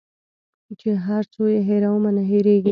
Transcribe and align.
چي 0.79 0.89
هر 1.05 1.23
څو 1.33 1.41
یې 1.53 1.59
هېرومه 1.67 2.09
نه 2.17 2.23
هیریږي 2.29 2.69